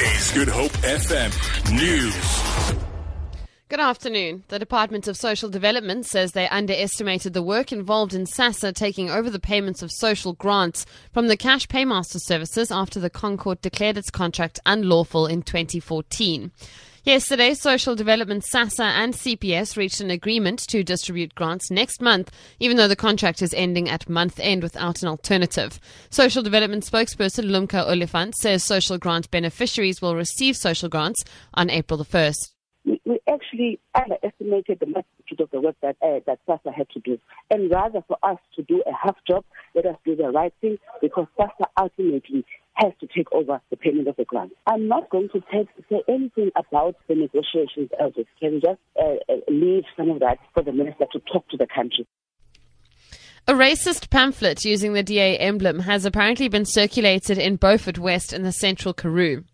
[0.00, 1.30] Good Hope FM
[1.74, 2.74] News.
[3.68, 4.44] Good afternoon.
[4.48, 9.28] The Department of Social Development says they underestimated the work involved in SASSA taking over
[9.28, 14.10] the payments of social grants from the Cash Paymaster services after the Concourt declared its
[14.10, 16.50] contract unlawful in 2014.
[17.04, 22.76] Yesterday, Social Development SASSA and CPS reached an agreement to distribute grants next month, even
[22.76, 25.80] though the contract is ending at month end without an alternative.
[26.10, 31.24] Social Development spokesperson Lumka Oliphant says social grant beneficiaries will receive social grants
[31.54, 32.52] on April the 1st.
[32.84, 37.18] We actually underestimated the magnitude of the work that uh, that SASSA had to do.
[37.50, 39.44] And rather for us to do a half job,
[39.74, 42.44] let us do the right thing because SASSA ultimately
[42.80, 44.52] has to take over the payment of the grant.
[44.66, 48.26] I'm not going to take, say anything about the negotiations, Elvis.
[48.40, 51.66] Can just uh, uh, leave some of that for the minister to talk to the
[51.66, 52.06] country?
[53.48, 58.42] A racist pamphlet using the DA emblem has apparently been circulated in Beaufort West in
[58.42, 59.44] the central Karoo.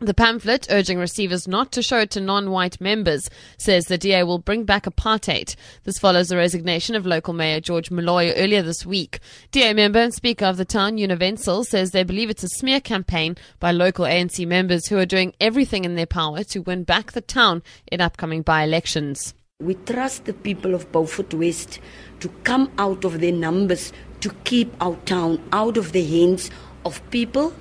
[0.00, 4.24] The pamphlet, urging receivers not to show it to non white members, says the DA
[4.24, 5.54] will bring back apartheid.
[5.84, 9.20] This follows the resignation of local mayor George Molloy earlier this week.
[9.52, 13.36] DA member and Speaker of the town, Universal, says they believe it's a smear campaign
[13.60, 17.20] by local ANC members who are doing everything in their power to win back the
[17.20, 19.32] town in upcoming by elections.
[19.60, 21.78] We trust the people of Beaufort West
[22.18, 26.50] to come out of their numbers to keep our town out of the hands
[26.84, 27.54] of people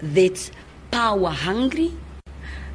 [0.00, 0.50] that
[0.92, 1.90] power hungry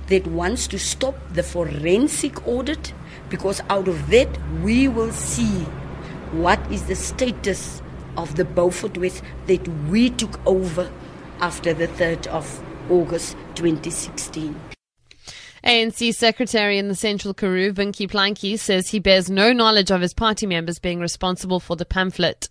[0.07, 2.93] that wants to stop the forensic audit
[3.29, 4.27] because out of that
[4.61, 5.63] we will see
[6.31, 7.81] what is the status
[8.17, 10.91] of the Beaufort West that we took over
[11.39, 14.59] after the 3rd of August 2016.
[15.63, 20.13] ANC Secretary in the Central Karoo, Vinky Planky, says he bears no knowledge of his
[20.13, 22.49] party members being responsible for the pamphlet.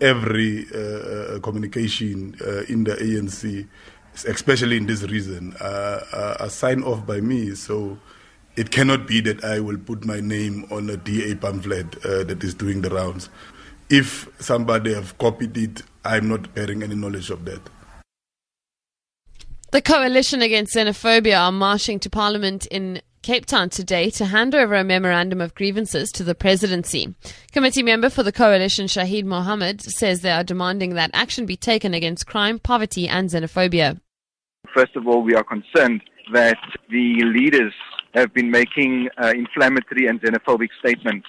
[0.00, 3.68] Every uh, uh communication uh, in the ANC
[4.26, 7.54] especially in this reason, uh, a sign off by me.
[7.54, 7.98] So
[8.56, 12.44] it cannot be that I will put my name on a DA pamphlet uh, that
[12.44, 13.28] is doing the rounds.
[13.90, 17.60] If somebody have copied it, I'm not bearing any knowledge of that.
[19.72, 24.74] The Coalition Against Xenophobia are marching to Parliament in Cape Town today to hand over
[24.74, 27.14] a memorandum of grievances to the presidency.
[27.52, 31.94] Committee member for the coalition, Shahid Mohammed, says they are demanding that action be taken
[31.94, 33.98] against crime, poverty, and xenophobia.
[34.72, 36.02] First of all, we are concerned
[36.32, 36.58] that
[36.90, 37.72] the leaders
[38.14, 41.26] have been making uh, inflammatory and xenophobic statements.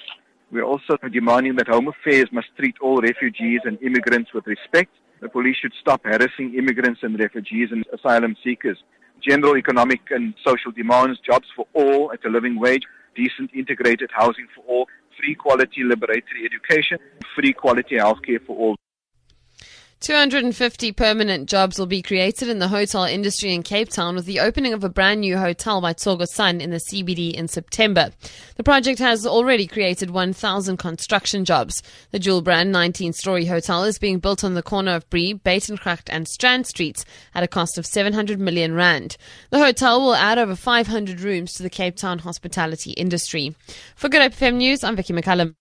[0.51, 4.91] We're also demanding that Home Affairs must treat all refugees and immigrants with respect.
[5.21, 8.77] The police should stop harassing immigrants and refugees and asylum seekers.
[9.21, 12.83] General economic and social demands, jobs for all at a living wage,
[13.15, 14.87] decent integrated housing for all,
[15.19, 16.99] free quality liberatory education,
[17.35, 18.75] free quality healthcare for all.
[20.01, 24.39] 250 permanent jobs will be created in the hotel industry in Cape Town with the
[24.39, 28.11] opening of a brand new hotel by Tsogo Sun in the CBD in September.
[28.57, 31.81] The project has already created 1,000 construction jobs.
[32.11, 36.09] The dual brand 19 story hotel is being built on the corner of Bree, Buitengracht
[36.09, 39.17] and Strand Streets at a cost of 700 million rand.
[39.49, 43.55] The hotel will add over 500 rooms to the Cape Town hospitality industry.
[43.95, 45.55] For Good Hope FM News, I'm Vicky McCallum.